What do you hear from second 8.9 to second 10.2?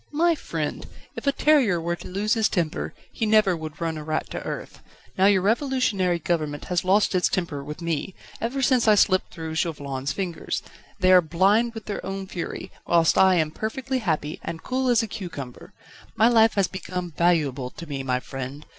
slipped through Chauvelin's